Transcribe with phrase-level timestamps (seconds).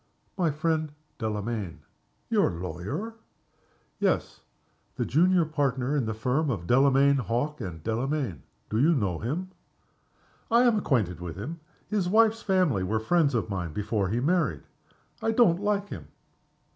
[0.35, 1.81] "My friend, Delamayn."
[2.31, 3.13] "Your lawyer?"
[3.99, 4.41] "Yes
[4.95, 8.41] the junior partner in the firm of Delamayn, Hawke, and Delamayn.
[8.71, 9.51] Do you know him?"
[10.49, 11.59] "I am acquainted with him.
[11.87, 14.63] His wife's family were friends of mine before he married.
[15.21, 16.07] I don't like him."